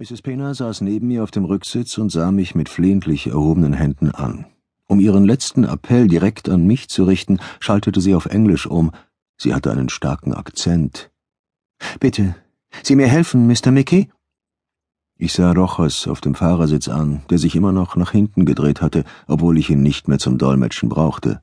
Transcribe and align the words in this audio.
Mrs. 0.00 0.22
Pena 0.22 0.54
saß 0.54 0.82
neben 0.82 1.08
mir 1.08 1.24
auf 1.24 1.32
dem 1.32 1.44
Rücksitz 1.44 1.98
und 1.98 2.12
sah 2.12 2.30
mich 2.30 2.54
mit 2.54 2.68
flehentlich 2.68 3.26
erhobenen 3.26 3.72
Händen 3.72 4.12
an. 4.12 4.46
Um 4.86 5.00
ihren 5.00 5.24
letzten 5.24 5.64
Appell 5.64 6.06
direkt 6.06 6.48
an 6.48 6.64
mich 6.64 6.88
zu 6.88 7.02
richten, 7.02 7.40
schaltete 7.58 8.00
sie 8.00 8.14
auf 8.14 8.26
Englisch 8.26 8.68
um. 8.68 8.92
Sie 9.36 9.52
hatte 9.52 9.72
einen 9.72 9.88
starken 9.88 10.32
Akzent. 10.32 11.10
Bitte, 11.98 12.36
Sie 12.84 12.94
mir 12.94 13.08
helfen, 13.08 13.48
Mr. 13.48 13.72
Mickey? 13.72 14.08
Ich 15.16 15.32
sah 15.32 15.50
Rochers 15.50 16.06
auf 16.06 16.20
dem 16.20 16.36
Fahrersitz 16.36 16.86
an, 16.86 17.22
der 17.28 17.38
sich 17.38 17.56
immer 17.56 17.72
noch 17.72 17.96
nach 17.96 18.12
hinten 18.12 18.44
gedreht 18.44 18.80
hatte, 18.80 19.02
obwohl 19.26 19.58
ich 19.58 19.68
ihn 19.68 19.82
nicht 19.82 20.06
mehr 20.06 20.20
zum 20.20 20.38
Dolmetschen 20.38 20.88
brauchte. 20.88 21.42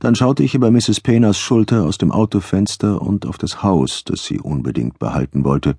Dann 0.00 0.14
schaute 0.14 0.42
ich 0.42 0.54
über 0.54 0.70
Mrs. 0.70 1.02
Penas 1.02 1.38
Schulter 1.38 1.84
aus 1.84 1.98
dem 1.98 2.10
Autofenster 2.10 3.02
und 3.02 3.26
auf 3.26 3.36
das 3.36 3.62
Haus, 3.62 4.02
das 4.04 4.24
sie 4.24 4.40
unbedingt 4.40 4.98
behalten 4.98 5.44
wollte. 5.44 5.76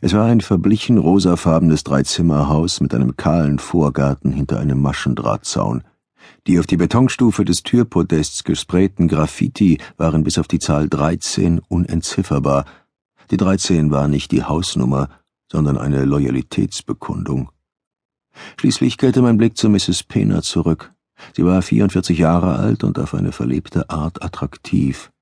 Es 0.00 0.12
war 0.12 0.26
ein 0.26 0.40
verblichen 0.40 0.98
rosafarbenes 0.98 1.84
Dreizimmerhaus 1.84 2.80
mit 2.80 2.94
einem 2.94 3.16
kahlen 3.16 3.58
Vorgarten 3.58 4.32
hinter 4.32 4.58
einem 4.58 4.80
Maschendrahtzaun. 4.80 5.82
Die 6.46 6.58
auf 6.58 6.66
die 6.66 6.76
Betonstufe 6.76 7.44
des 7.44 7.62
Türpodests 7.62 8.44
gesprayten 8.44 9.08
Graffiti 9.08 9.78
waren 9.96 10.24
bis 10.24 10.38
auf 10.38 10.48
die 10.48 10.58
Zahl 10.58 10.88
13 10.88 11.60
unentzifferbar. 11.68 12.66
Die 13.30 13.36
13 13.36 13.90
war 13.90 14.08
nicht 14.08 14.30
die 14.30 14.44
Hausnummer, 14.44 15.08
sondern 15.50 15.78
eine 15.78 16.04
Loyalitätsbekundung. 16.04 17.50
Schließlich 18.58 18.98
kehrte 18.98 19.22
mein 19.22 19.38
Blick 19.38 19.56
zu 19.56 19.68
Mrs. 19.68 20.02
Pena 20.02 20.42
zurück. 20.42 20.92
Sie 21.34 21.44
war 21.44 21.62
44 21.62 22.18
Jahre 22.18 22.56
alt 22.56 22.84
und 22.84 22.98
auf 22.98 23.14
eine 23.14 23.32
verlebte 23.32 23.88
Art 23.88 24.22
attraktiv. 24.22 25.12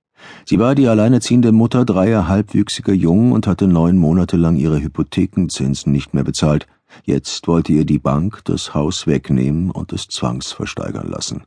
Sie 0.45 0.59
war 0.59 0.75
die 0.75 0.89
alleinerziehende 0.89 1.53
Mutter 1.53 1.85
dreier 1.85 2.29
halbwüchsiger 2.29 2.93
Jungen 2.93 3.33
und 3.33 3.47
hatte 3.47 3.67
neun 3.67 3.97
Monate 3.97 4.37
lang 4.37 4.57
ihre 4.57 4.81
Hypothekenzinsen 4.81 5.93
nicht 5.93 6.15
mehr 6.15 6.25
bezahlt. 6.25 6.67
Jetzt 7.05 7.49
wollte 7.49 7.73
ihr 7.73 7.85
die 7.85 7.99
Bank 7.99 8.43
das 8.45 8.75
Haus 8.75 9.07
wegnehmen 9.07 9.71
und 9.71 9.93
es 9.93 10.09
zwangsversteigern 10.09 11.09
lassen. 11.09 11.45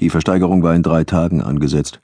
Die 0.00 0.10
Versteigerung 0.10 0.62
war 0.62 0.74
in 0.74 0.82
drei 0.82 1.04
Tagen 1.04 1.40
angesetzt. 1.40 2.00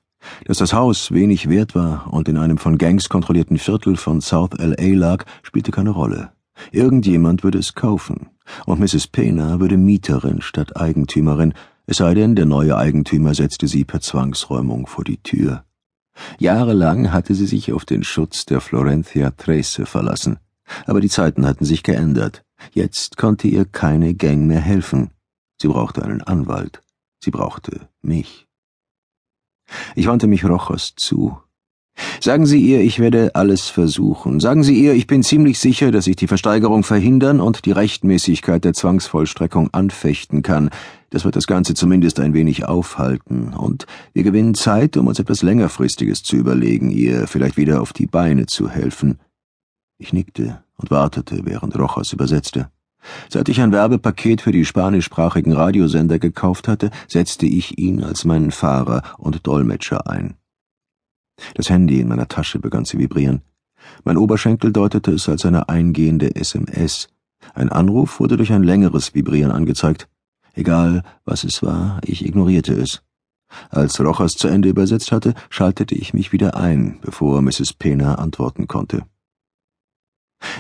Dass 0.47 0.59
das 0.59 0.73
Haus 0.73 1.13
wenig 1.13 1.49
wert 1.49 1.75
war 1.75 2.13
und 2.13 2.29
in 2.29 2.39
einem 2.39 2.57
von 2.57 2.79
Gangs 2.79 3.09
kontrollierten 3.09 3.59
Viertel 3.59 3.97
von 3.97 4.21
South 4.21 4.51
LA 4.59 4.97
lag, 4.97 5.25
spielte 5.43 5.71
keine 5.71 5.91
Rolle. 5.91 6.33
Irgendjemand 6.71 7.43
würde 7.43 7.59
es 7.59 7.75
kaufen, 7.75 8.29
und 8.65 8.81
Mrs. 8.81 9.09
Pena 9.09 9.61
würde 9.61 9.77
Mieterin 9.77 10.41
statt 10.41 10.77
Eigentümerin, 10.77 11.53
es 11.87 11.99
sei 11.99 12.15
denn, 12.15 12.35
der 12.35 12.47
neue 12.47 12.77
Eigentümer 12.77 13.35
setzte 13.35 13.69
sie 13.69 13.85
per 13.85 14.01
Zwangsräumung 14.01 14.87
vor 14.87 15.05
die 15.05 15.19
Tür. 15.19 15.65
Jahrelang 16.39 17.13
hatte 17.13 17.35
sie 17.35 17.47
sich 17.47 17.73
auf 17.73 17.85
den 17.85 18.05
Schutz 18.05 18.47
der 18.47 18.61
Florentia 18.61 19.33
Trece 19.33 19.83
verlassen, 19.85 20.39
aber 20.87 21.01
die 21.01 21.09
Zeiten 21.09 21.47
hatten 21.47 21.65
sich 21.65 21.83
geändert. 21.83 22.45
Jetzt 22.73 23.17
konnte 23.17 23.49
ihr 23.49 23.65
keine 23.65 24.15
Gang 24.15 24.47
mehr 24.47 24.61
helfen. 24.61 25.11
Sie 25.61 25.69
brauchte 25.69 26.03
einen 26.03 26.23
Anwalt. 26.23 26.81
Sie 27.23 27.31
brauchte 27.31 27.89
mich. 28.01 28.47
Ich 29.95 30.07
wandte 30.07 30.27
mich 30.27 30.45
Rochers 30.45 30.95
zu. 30.97 31.39
Sagen 32.21 32.45
Sie 32.47 32.61
ihr, 32.61 32.81
ich 32.81 32.99
werde 32.99 33.35
alles 33.35 33.69
versuchen. 33.69 34.41
Sagen 34.41 34.65
Sie 34.65 34.75
ihr, 34.75 34.95
ich 34.95 35.07
bin 35.07 35.23
ziemlich 35.23 35.59
sicher, 35.59 35.93
dass 35.93 36.07
ich 36.07 36.17
die 36.17 36.27
Versteigerung 36.27 36.83
verhindern 36.83 37.41
und 37.41 37.67
die 37.67 37.73
Rechtmäßigkeit 37.73 38.65
der 38.65 38.73
Zwangsvollstreckung 38.73 39.73
anfechten 39.73 40.43
kann. 40.43 40.71
Das 41.15 41.25
wird 41.25 41.37
das 41.37 41.47
Ganze 41.47 41.75
zumindest 41.75 42.19
ein 42.19 42.35
wenig 42.35 42.65
aufhalten, 42.67 43.55
und 43.55 43.87
wir 44.15 44.25
gewinnen 44.25 44.55
Zeit, 44.55 44.97
um 44.97 45.07
uns 45.07 45.21
etwas 45.21 45.43
längerfristiges 45.43 46.25
zu 46.25 46.35
überlegen, 46.35 46.91
ihr 46.91 47.29
vielleicht 47.29 47.57
wieder 47.57 47.81
auf 47.83 47.93
die 47.93 48.09
Beine 48.09 48.47
zu 48.47 48.69
helfen. 48.69 49.21
Ich 49.97 50.13
nickte 50.13 50.65
und 50.77 50.91
wartete, 50.91 51.43
während 51.45 51.79
Rojas 51.79 52.13
übersetzte. 52.13 52.69
Seit 53.29 53.49
ich 53.49 53.61
ein 53.61 53.71
Werbepaket 53.71 54.41
für 54.41 54.51
die 54.51 54.65
spanischsprachigen 54.65 55.53
Radiosender 55.53 56.19
gekauft 56.19 56.67
hatte, 56.67 56.91
setzte 57.07 57.47
ich 57.47 57.79
ihn 57.79 58.03
als 58.03 58.25
meinen 58.25 58.51
Fahrer 58.51 59.05
und 59.17 59.47
Dolmetscher 59.47 60.11
ein. 60.11 60.35
Das 61.55 61.71
Handy 61.71 62.01
in 62.01 62.09
meiner 62.09 62.27
Tasche 62.27 62.59
begann 62.59 62.87
zu 62.87 62.99
vibrieren. 62.99 63.43
Mein 64.03 64.17
Oberschenkel 64.17 64.73
deutete 64.73 65.13
es 65.13 65.29
als 65.29 65.47
eine 65.47 65.69
eingehende 65.69 66.35
SMS. 66.35 67.07
Ein 67.55 67.69
Anruf 67.69 68.19
wurde 68.19 68.37
durch 68.37 68.53
ein 68.53 68.65
längeres 68.65 69.15
Vibrieren 69.15 69.53
angezeigt. 69.53 70.09
Egal, 70.55 71.03
was 71.25 71.45
es 71.45 71.63
war, 71.63 72.01
ich 72.05 72.25
ignorierte 72.25 72.75
es. 72.75 73.03
Als 73.71 74.01
Rochas 74.01 74.33
zu 74.33 74.49
Ende 74.49 74.69
übersetzt 74.69 75.13
hatte, 75.13 75.35
schaltete 75.51 75.95
ich 75.95 76.15
mich 76.15 76.33
wieder 76.33 76.57
ein, 76.57 76.99
bevor 77.03 77.43
Mrs. 77.43 77.73
Pena 77.73 78.17
antworten 78.17 78.67
konnte. 78.67 79.03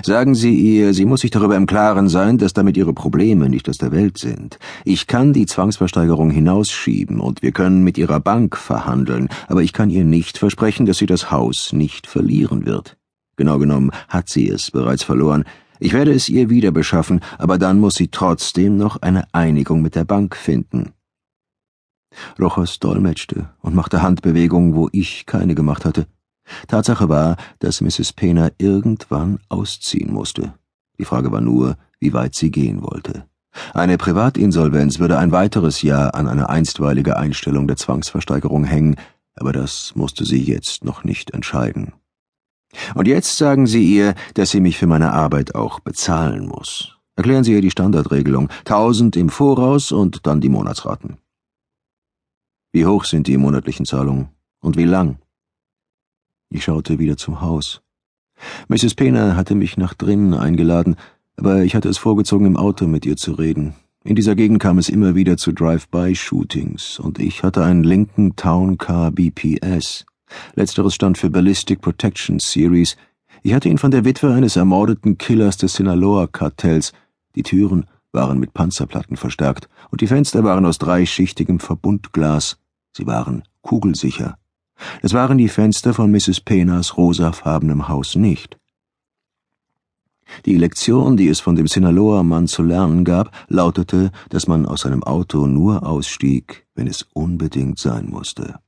Sagen 0.02 0.34
Sie 0.34 0.54
ihr, 0.54 0.94
sie 0.94 1.04
muss 1.04 1.20
sich 1.20 1.30
darüber 1.30 1.56
im 1.56 1.66
Klaren 1.66 2.08
sein, 2.08 2.38
dass 2.38 2.54
damit 2.54 2.76
ihre 2.76 2.94
Probleme 2.94 3.48
nicht 3.48 3.68
aus 3.68 3.78
der 3.78 3.92
Welt 3.92 4.18
sind. 4.18 4.58
Ich 4.84 5.06
kann 5.06 5.32
die 5.32 5.46
Zwangsversteigerung 5.46 6.30
hinausschieben 6.30 7.20
und 7.20 7.42
wir 7.42 7.52
können 7.52 7.84
mit 7.84 7.98
ihrer 7.98 8.20
Bank 8.20 8.56
verhandeln, 8.56 9.28
aber 9.46 9.62
ich 9.62 9.72
kann 9.72 9.90
ihr 9.90 10.04
nicht 10.04 10.38
versprechen, 10.38 10.86
dass 10.86 10.98
sie 10.98 11.06
das 11.06 11.30
Haus 11.30 11.72
nicht 11.72 12.06
verlieren 12.06 12.64
wird. 12.64 12.96
Genau 13.36 13.58
genommen 13.58 13.90
hat 14.08 14.28
sie 14.28 14.48
es 14.48 14.70
bereits 14.70 15.02
verloren. 15.02 15.44
Ich 15.84 15.92
werde 15.92 16.14
es 16.14 16.30
ihr 16.30 16.48
wieder 16.48 16.70
beschaffen, 16.70 17.20
aber 17.36 17.58
dann 17.58 17.78
muss 17.78 17.96
sie 17.96 18.08
trotzdem 18.08 18.78
noch 18.78 19.02
eine 19.02 19.24
Einigung 19.34 19.82
mit 19.82 19.94
der 19.94 20.06
Bank 20.06 20.34
finden. 20.34 20.94
Rochers 22.40 22.78
dolmetschte 22.78 23.50
und 23.60 23.74
machte 23.74 24.00
Handbewegungen, 24.00 24.74
wo 24.74 24.88
ich 24.92 25.26
keine 25.26 25.54
gemacht 25.54 25.84
hatte. 25.84 26.06
Tatsache 26.68 27.10
war, 27.10 27.36
dass 27.58 27.82
Mrs. 27.82 28.14
Pena 28.14 28.48
irgendwann 28.56 29.40
ausziehen 29.50 30.10
musste. 30.10 30.54
Die 30.98 31.04
Frage 31.04 31.30
war 31.32 31.42
nur, 31.42 31.76
wie 32.00 32.14
weit 32.14 32.34
sie 32.34 32.50
gehen 32.50 32.82
wollte. 32.82 33.26
Eine 33.74 33.98
Privatinsolvenz 33.98 35.00
würde 35.00 35.18
ein 35.18 35.32
weiteres 35.32 35.82
Jahr 35.82 36.14
an 36.14 36.28
eine 36.28 36.48
einstweilige 36.48 37.18
Einstellung 37.18 37.68
der 37.68 37.76
Zwangsversteigerung 37.76 38.64
hängen, 38.64 38.96
aber 39.34 39.52
das 39.52 39.92
musste 39.94 40.24
sie 40.24 40.42
jetzt 40.42 40.82
noch 40.82 41.04
nicht 41.04 41.32
entscheiden. 41.32 41.92
Und 42.94 43.06
jetzt 43.06 43.36
sagen 43.36 43.66
Sie 43.66 43.84
ihr, 43.84 44.14
dass 44.34 44.50
sie 44.50 44.60
mich 44.60 44.78
für 44.78 44.86
meine 44.86 45.12
Arbeit 45.12 45.54
auch 45.54 45.80
bezahlen 45.80 46.46
muss. 46.46 46.96
Erklären 47.16 47.44
Sie 47.44 47.52
ihr 47.52 47.60
die 47.60 47.70
Standardregelung. 47.70 48.48
Tausend 48.64 49.16
im 49.16 49.28
Voraus 49.28 49.92
und 49.92 50.26
dann 50.26 50.40
die 50.40 50.48
Monatsraten. 50.48 51.16
Wie 52.72 52.86
hoch 52.86 53.04
sind 53.04 53.28
die 53.28 53.36
monatlichen 53.36 53.86
Zahlungen? 53.86 54.28
Und 54.60 54.76
wie 54.76 54.84
lang? 54.84 55.18
Ich 56.50 56.64
schaute 56.64 56.98
wieder 56.98 57.16
zum 57.16 57.40
Haus. 57.40 57.82
Mrs. 58.68 58.94
Pena 58.94 59.36
hatte 59.36 59.54
mich 59.54 59.76
nach 59.76 59.94
drinnen 59.94 60.34
eingeladen, 60.34 60.96
aber 61.36 61.62
ich 61.62 61.74
hatte 61.74 61.88
es 61.88 61.98
vorgezogen, 61.98 62.46
im 62.46 62.56
Auto 62.56 62.86
mit 62.86 63.06
ihr 63.06 63.16
zu 63.16 63.32
reden. 63.32 63.74
In 64.04 64.16
dieser 64.16 64.34
Gegend 64.34 64.60
kam 64.60 64.78
es 64.78 64.88
immer 64.88 65.14
wieder 65.14 65.36
zu 65.36 65.52
Drive-by-Shootings, 65.52 66.98
und 66.98 67.18
ich 67.18 67.42
hatte 67.42 67.64
einen 67.64 67.84
Lincoln 67.84 68.36
Town 68.36 68.76
Car 68.76 69.10
BPS. 69.10 70.04
Letzteres 70.54 70.94
stand 70.94 71.18
für 71.18 71.30
Ballistic 71.30 71.80
Protection 71.80 72.38
Series. 72.38 72.96
Ich 73.42 73.54
hatte 73.54 73.68
ihn 73.68 73.78
von 73.78 73.90
der 73.90 74.04
Witwe 74.04 74.32
eines 74.32 74.56
ermordeten 74.56 75.18
Killers 75.18 75.56
des 75.56 75.74
Sinaloa-Kartells. 75.74 76.92
Die 77.34 77.42
Türen 77.42 77.86
waren 78.12 78.38
mit 78.38 78.54
Panzerplatten 78.54 79.16
verstärkt, 79.16 79.68
und 79.90 80.00
die 80.00 80.06
Fenster 80.06 80.44
waren 80.44 80.64
aus 80.64 80.78
dreischichtigem 80.78 81.60
Verbundglas. 81.60 82.58
Sie 82.92 83.06
waren 83.06 83.42
kugelsicher. 83.62 84.38
Es 85.02 85.12
waren 85.12 85.38
die 85.38 85.48
Fenster 85.48 85.94
von 85.94 86.10
Mrs. 86.10 86.40
Penas 86.40 86.96
rosafarbenem 86.96 87.88
Haus 87.88 88.16
nicht. 88.16 88.58
Die 90.46 90.56
Lektion, 90.56 91.16
die 91.16 91.28
es 91.28 91.40
von 91.40 91.54
dem 91.54 91.66
Sinaloa-Mann 91.66 92.46
zu 92.46 92.62
lernen 92.62 93.04
gab, 93.04 93.30
lautete, 93.48 94.10
dass 94.30 94.46
man 94.46 94.66
aus 94.66 94.86
einem 94.86 95.02
Auto 95.02 95.46
nur 95.46 95.86
ausstieg, 95.86 96.66
wenn 96.74 96.86
es 96.86 97.06
unbedingt 97.12 97.78
sein 97.78 98.08
musste. 98.08 98.58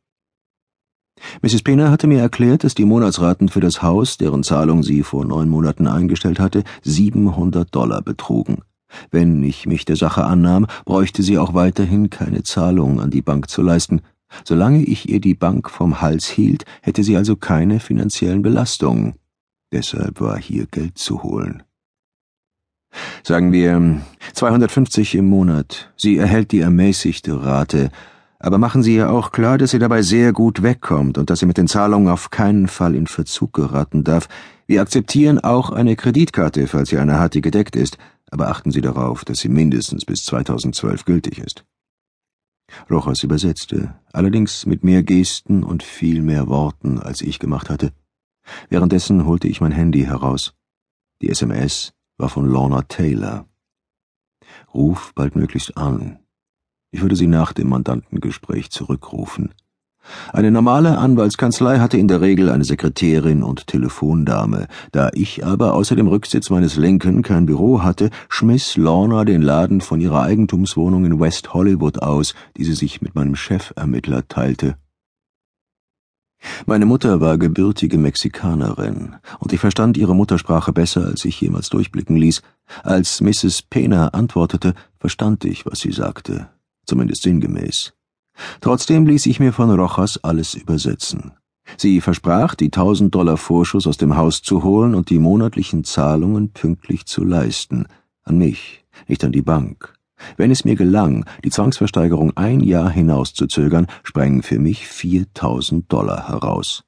Mrs. 1.43 1.63
Pena 1.63 1.91
hatte 1.91 2.07
mir 2.07 2.21
erklärt, 2.21 2.65
dass 2.65 2.75
die 2.75 2.85
Monatsraten 2.85 3.49
für 3.49 3.61
das 3.61 3.83
Haus, 3.83 4.19
deren 4.19 4.43
Zahlung 4.43 4.83
sie 4.83 5.03
vor 5.03 5.25
neun 5.25 5.49
Monaten 5.49 5.87
eingestellt 5.87 6.39
hatte, 6.39 6.63
700 6.83 7.75
Dollar 7.75 8.03
betrugen. 8.03 8.63
Wenn 9.11 9.43
ich 9.43 9.67
mich 9.67 9.85
der 9.85 9.97
Sache 9.97 10.25
annahm, 10.25 10.67
bräuchte 10.85 11.23
sie 11.23 11.39
auch 11.39 11.55
weiterhin 11.55 12.11
keine 12.11 12.43
Zahlung 12.43 13.01
an 13.01 13.11
die 13.11 13.23
Bank 13.23 13.51
zu 13.51 13.63
leisten, 13.63 14.01
Solange 14.45 14.83
ich 14.83 15.09
ihr 15.09 15.21
die 15.21 15.35
Bank 15.35 15.71
vom 15.71 16.01
Hals 16.01 16.27
hielt, 16.27 16.65
hätte 16.83 17.03
sie 17.03 17.17
also 17.17 17.37
keine 17.37 17.81
finanziellen 17.81 18.43
Belastungen. 18.43 19.15
Deshalb 19.73 20.21
war 20.21 20.39
hier 20.39 20.67
Geld 20.67 20.99
zu 20.99 21.23
holen. 21.23 21.63
Sagen 23.23 23.53
wir 23.53 24.01
250 24.33 25.17
im 25.17 25.27
Monat. 25.27 25.93
Sie 25.97 26.17
erhält 26.17 26.53
die 26.53 26.61
ermäßigte 26.61 27.45
Rate, 27.45 27.91
aber 28.47 28.59
machen 28.59 28.85
Sie 28.85 28.95
ihr 28.95 29.11
auch 29.11 29.33
klar, 29.33 29.59
dass 29.59 29.73
sie 29.73 29.81
dabei 29.81 30.03
sehr 30.03 30.33
gut 30.33 30.63
wegkommt 30.63 31.19
und 31.19 31.31
dass 31.31 31.41
sie 31.41 31.47
mit 31.47 31.59
den 31.59 31.67
Zahlungen 31.67 32.09
auf 32.09 32.31
keinen 32.31 32.69
Fall 32.69 32.95
in 32.95 33.09
Verzug 33.09 33.53
geraten 33.53 34.05
darf. 34.05 34.29
Wir 34.69 34.83
akzeptieren 34.83 35.41
auch 35.41 35.71
eine 35.71 35.97
Kreditkarte, 35.97 36.69
falls 36.69 36.91
sie 36.91 36.99
eine 36.99 37.19
hat, 37.19 37.35
die 37.35 37.41
gedeckt 37.41 37.75
ist, 37.75 37.99
aber 38.31 38.49
achten 38.49 38.71
Sie 38.71 38.81
darauf, 38.81 39.25
dass 39.25 39.41
sie 39.41 39.49
mindestens 39.49 40.05
bis 40.05 40.25
2012 40.27 41.05
gültig 41.05 41.41
ist. 41.41 41.65
Rojas 42.89 43.25
übersetzte, 43.25 43.97
allerdings 44.13 44.65
mit 44.65 44.85
mehr 44.85 45.03
Gesten 45.03 45.65
und 45.65 45.83
viel 45.83 46.23
mehr 46.23 46.47
Worten, 46.47 47.01
als 47.01 47.23
ich 47.23 47.41
gemacht 47.41 47.69
hatte. 47.69 47.91
Währenddessen 48.69 49.27
holte 49.27 49.49
ich 49.49 49.61
mein 49.61 49.73
Handy 49.73 50.05
heraus. 50.05 50.55
Die 51.21 51.31
SMS 51.31 51.95
war 52.17 52.29
von 52.29 52.47
Lorna 52.47 52.83
Taylor. 52.83 53.49
Ruf 54.73 55.13
baldmöglichst 55.15 55.77
an. 55.77 56.21
Ich 56.91 57.03
würde 57.03 57.17
sie 57.17 57.27
nach 57.27 57.53
dem 57.53 57.69
Mandantengespräch 57.69 58.71
zurückrufen. 58.71 59.53
Eine 60.33 60.51
normale 60.51 60.99
Anwaltskanzlei 60.99 61.79
hatte 61.79 61.99
in 61.99 62.09
der 62.09 62.21
Regel 62.21 62.51
eine 62.51 62.65
Sekretärin 62.65 63.43
und 63.43 63.67
Telefondame. 63.67 64.69
Da 64.93 65.11
ich 65.13 65.45
aber 65.45 65.75
außer 65.75 65.97
dem 65.97 66.09
Rücksitz 66.09 66.51
meines 66.51 66.77
Lincoln 66.77 67.23
kein 67.23 67.47
Büro 67.47 67.83
hatte, 67.83 68.11
schmiss 68.29 68.77
Lorna 68.77 69.25
den 69.25 69.43
Laden 69.43 69.81
von 69.81 70.01
ihrer 70.01 70.23
Eigentumswohnung 70.23 71.05
in 71.05 71.21
West 71.21 71.55
Hollywood 71.55 72.03
aus, 72.03 72.35
die 72.57 72.65
sie 72.65 72.75
sich 72.75 73.03
mit 73.03 73.15
meinem 73.15 73.35
Chefermittler 73.35 74.29
teilte. 74.29 74.77
Meine 76.67 76.87
Mutter 76.87 77.21
war 77.21 77.39
gebürtige 77.39 77.99
Mexikanerin, 77.99 79.17
und 79.39 79.53
ich 79.53 79.59
verstand 79.59 79.97
ihre 79.97 80.15
Muttersprache 80.15 80.73
besser, 80.73 81.05
als 81.07 81.25
ich 81.25 81.41
jemals 81.41 81.71
durchblicken 81.71 82.17
ließ. 82.17 82.43
Als 82.85 83.21
Mrs. 83.21 83.63
Pena 83.63 84.09
antwortete, 84.09 84.75
verstand 84.99 85.45
ich, 85.45 85.67
was 85.67 85.81
sie 85.81 85.93
sagte, 85.93 86.49
zumindest 86.87 87.23
sinngemäß. 87.23 87.93
Trotzdem 88.61 89.07
ließ 89.07 89.27
ich 89.27 89.41
mir 89.41 89.53
von 89.53 89.71
Rojas 89.71 90.23
alles 90.23 90.55
übersetzen. 90.55 91.33
Sie 91.77 92.01
versprach, 92.01 92.55
die 92.55 92.71
tausend 92.71 93.15
Dollar 93.15 93.37
Vorschuss 93.37 93.87
aus 93.87 93.97
dem 93.97 94.17
Haus 94.17 94.43
zu 94.43 94.63
holen 94.63 94.95
und 94.95 95.11
die 95.11 95.19
monatlichen 95.19 95.85
Zahlungen 95.85 96.51
pünktlich 96.51 97.07
zu 97.07 97.25
leisten. 97.25 97.87
An 98.23 98.39
mich, 98.39 98.85
nicht 99.09 99.25
an 99.25 99.33
die 99.33 99.43
Bank. 99.43 99.93
Wenn 100.37 100.51
es 100.51 100.65
mir 100.65 100.77
gelang, 100.77 101.27
die 101.45 101.51
Zwangsversteigerung 101.51 102.37
ein 102.37 102.61
Jahr 102.61 102.91
hinauszuzögern, 102.91 103.87
sprengen 104.03 104.43
für 104.43 104.59
mich 104.59 104.87
viertausend 104.87 105.93
Dollar 105.93 106.29
heraus. 106.29 106.85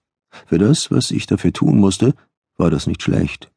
Für 0.46 0.58
das, 0.58 0.90
was 0.90 1.10
ich 1.10 1.26
dafür 1.26 1.52
tun 1.52 1.78
musste, 1.78 2.14
war 2.56 2.70
das 2.70 2.86
nicht 2.86 3.02
schlecht. 3.02 3.50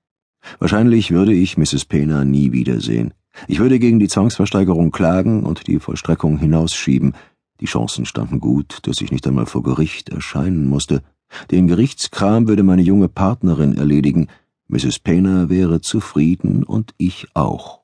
Wahrscheinlich 0.60 1.12
würde 1.12 1.34
ich 1.34 1.58
Mrs. 1.58 1.86
Pena 1.86 2.26
nie 2.26 2.52
wiedersehen. 2.52 3.14
Ich 3.48 3.60
würde 3.60 3.80
gegen 3.80 4.00
die 4.00 4.08
Zwangsversteigerung 4.08 4.92
klagen 4.92 5.44
und 5.44 5.68
die 5.68 5.80
Vollstreckung 5.80 6.38
hinausschieben, 6.38 7.14
die 7.62 7.66
Chancen 7.66 8.06
standen 8.06 8.40
gut, 8.40 8.80
dass 8.84 9.02
ich 9.02 9.12
nicht 9.12 9.28
einmal 9.28 9.46
vor 9.46 9.64
Gericht 9.64 10.10
erscheinen 10.10 10.68
musste. 10.68 11.04
Den 11.52 11.68
Gerichtskram 11.68 12.48
würde 12.48 12.64
meine 12.64 12.82
junge 12.82 13.08
Partnerin 13.08 13.78
erledigen. 13.78 14.28
Mrs. 14.68 15.00
Paynter 15.00 15.50
wäre 15.50 15.80
zufrieden 15.82 16.64
und 16.64 16.94
ich 16.98 17.28
auch. 17.36 17.82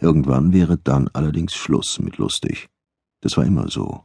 Irgendwann 0.00 0.52
wäre 0.52 0.78
dann 0.78 1.08
allerdings 1.12 1.54
Schluss 1.54 1.98
mit 1.98 2.16
lustig. 2.16 2.68
Das 3.20 3.36
war 3.36 3.44
immer 3.44 3.68
so. 3.68 4.04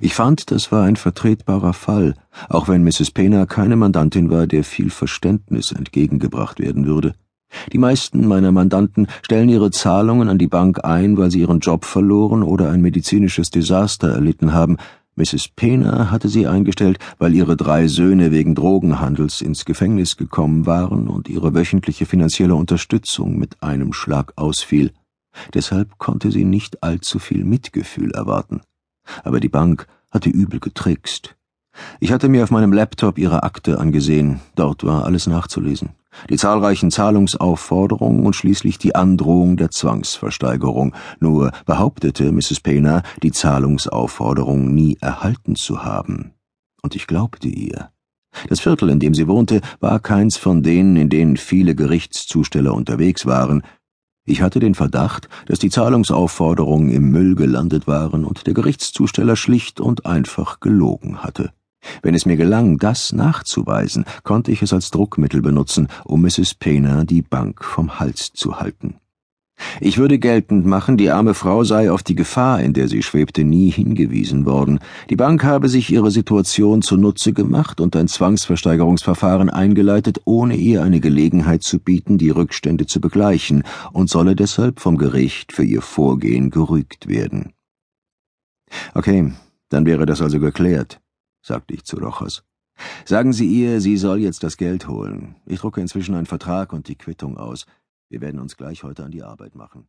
Ich 0.00 0.14
fand, 0.14 0.50
das 0.50 0.72
war 0.72 0.84
ein 0.84 0.96
vertretbarer 0.96 1.72
Fall, 1.72 2.14
auch 2.48 2.68
wenn 2.68 2.84
Mrs. 2.84 3.12
Paynter 3.12 3.46
keine 3.46 3.76
Mandantin 3.76 4.30
war, 4.30 4.46
der 4.46 4.64
viel 4.64 4.90
Verständnis 4.90 5.72
entgegengebracht 5.72 6.58
werden 6.58 6.86
würde. 6.86 7.14
Die 7.72 7.78
meisten 7.78 8.26
meiner 8.26 8.52
Mandanten 8.52 9.06
stellen 9.22 9.48
ihre 9.48 9.70
Zahlungen 9.70 10.28
an 10.28 10.38
die 10.38 10.46
Bank 10.46 10.84
ein, 10.84 11.16
weil 11.16 11.30
sie 11.30 11.40
ihren 11.40 11.60
Job 11.60 11.84
verloren 11.84 12.42
oder 12.42 12.70
ein 12.70 12.80
medizinisches 12.80 13.50
Desaster 13.50 14.08
erlitten 14.08 14.52
haben. 14.52 14.76
Mrs. 15.16 15.48
Pena 15.48 16.10
hatte 16.10 16.28
sie 16.28 16.46
eingestellt, 16.46 16.98
weil 17.18 17.34
ihre 17.34 17.56
drei 17.56 17.88
Söhne 17.88 18.30
wegen 18.30 18.54
Drogenhandels 18.54 19.40
ins 19.42 19.64
Gefängnis 19.64 20.16
gekommen 20.16 20.66
waren 20.66 21.08
und 21.08 21.28
ihre 21.28 21.54
wöchentliche 21.54 22.06
finanzielle 22.06 22.54
Unterstützung 22.54 23.38
mit 23.38 23.62
einem 23.62 23.92
Schlag 23.92 24.32
ausfiel. 24.36 24.92
Deshalb 25.54 25.98
konnte 25.98 26.30
sie 26.30 26.44
nicht 26.44 26.82
allzu 26.82 27.18
viel 27.18 27.44
Mitgefühl 27.44 28.12
erwarten. 28.12 28.62
Aber 29.24 29.40
die 29.40 29.48
Bank 29.48 29.86
hatte 30.10 30.30
übel 30.30 30.60
getrickst. 30.60 31.36
Ich 32.00 32.12
hatte 32.12 32.28
mir 32.28 32.42
auf 32.44 32.50
meinem 32.50 32.72
Laptop 32.72 33.18
ihre 33.18 33.42
Akte 33.42 33.78
angesehen, 33.78 34.40
dort 34.54 34.84
war 34.84 35.04
alles 35.04 35.26
nachzulesen 35.26 35.90
die 36.28 36.36
zahlreichen 36.36 36.90
Zahlungsaufforderungen 36.90 38.26
und 38.26 38.34
schließlich 38.34 38.78
die 38.78 38.94
Androhung 38.94 39.56
der 39.56 39.70
Zwangsversteigerung. 39.70 40.94
Nur 41.20 41.52
behauptete 41.66 42.32
Mrs. 42.32 42.60
Payner, 42.60 43.02
die 43.22 43.32
Zahlungsaufforderung 43.32 44.74
nie 44.74 44.96
erhalten 45.00 45.56
zu 45.56 45.84
haben. 45.84 46.32
Und 46.82 46.94
ich 46.94 47.06
glaubte 47.06 47.48
ihr. 47.48 47.90
Das 48.48 48.60
Viertel, 48.60 48.90
in 48.90 49.00
dem 49.00 49.14
sie 49.14 49.26
wohnte, 49.26 49.60
war 49.80 49.98
keins 49.98 50.36
von 50.36 50.62
denen, 50.62 50.96
in 50.96 51.08
denen 51.08 51.36
viele 51.36 51.74
Gerichtszusteller 51.74 52.74
unterwegs 52.74 53.26
waren. 53.26 53.62
Ich 54.24 54.42
hatte 54.42 54.60
den 54.60 54.76
Verdacht, 54.76 55.28
dass 55.46 55.58
die 55.58 55.70
Zahlungsaufforderungen 55.70 56.90
im 56.90 57.10
Müll 57.10 57.34
gelandet 57.34 57.88
waren 57.88 58.24
und 58.24 58.46
der 58.46 58.54
Gerichtszusteller 58.54 59.34
schlicht 59.34 59.80
und 59.80 60.06
einfach 60.06 60.60
gelogen 60.60 61.24
hatte. 61.24 61.52
Wenn 62.02 62.14
es 62.14 62.26
mir 62.26 62.36
gelang, 62.36 62.78
das 62.78 63.12
nachzuweisen, 63.12 64.04
konnte 64.22 64.50
ich 64.52 64.62
es 64.62 64.72
als 64.72 64.90
Druckmittel 64.90 65.42
benutzen, 65.42 65.88
um 66.04 66.22
Mrs. 66.22 66.54
Payner 66.54 67.04
die 67.04 67.22
Bank 67.22 67.64
vom 67.64 67.98
Hals 67.98 68.32
zu 68.32 68.60
halten. 68.60 68.96
Ich 69.80 69.98
würde 69.98 70.18
geltend 70.18 70.66
machen, 70.66 70.96
die 70.96 71.10
arme 71.10 71.34
Frau 71.34 71.64
sei 71.64 71.90
auf 71.90 72.02
die 72.02 72.14
Gefahr, 72.14 72.62
in 72.62 72.72
der 72.72 72.88
sie 72.88 73.02
schwebte, 73.02 73.44
nie 73.44 73.70
hingewiesen 73.70 74.46
worden. 74.46 74.80
Die 75.10 75.16
Bank 75.16 75.44
habe 75.44 75.68
sich 75.68 75.90
ihre 75.92 76.10
Situation 76.10 76.82
zunutze 76.82 77.32
gemacht 77.32 77.80
und 77.80 77.94
ein 77.96 78.08
Zwangsversteigerungsverfahren 78.08 79.50
eingeleitet, 79.50 80.22
ohne 80.24 80.56
ihr 80.56 80.82
eine 80.82 81.00
Gelegenheit 81.00 81.62
zu 81.62 81.78
bieten, 81.78 82.18
die 82.18 82.30
Rückstände 82.30 82.86
zu 82.86 83.00
begleichen, 83.00 83.64
und 83.92 84.08
solle 84.08 84.34
deshalb 84.34 84.80
vom 84.80 84.96
Gericht 84.96 85.52
für 85.52 85.64
ihr 85.64 85.82
Vorgehen 85.82 86.50
gerügt 86.50 87.08
werden. 87.08 87.52
Okay, 88.94 89.32
dann 89.68 89.84
wäre 89.84 90.06
das 90.06 90.22
also 90.22 90.40
geklärt 90.40 90.99
sagte 91.42 91.74
ich 91.74 91.84
zu 91.84 91.96
Rochers. 91.96 92.44
Sagen 93.04 93.32
Sie 93.32 93.46
ihr, 93.46 93.80
sie 93.80 93.96
soll 93.96 94.20
jetzt 94.20 94.42
das 94.42 94.56
Geld 94.56 94.88
holen. 94.88 95.36
Ich 95.46 95.60
drucke 95.60 95.80
inzwischen 95.80 96.14
einen 96.14 96.26
Vertrag 96.26 96.72
und 96.72 96.88
die 96.88 96.96
Quittung 96.96 97.36
aus. 97.36 97.66
Wir 98.08 98.20
werden 98.20 98.40
uns 98.40 98.56
gleich 98.56 98.82
heute 98.82 99.04
an 99.04 99.10
die 99.10 99.22
Arbeit 99.22 99.54
machen. 99.54 99.88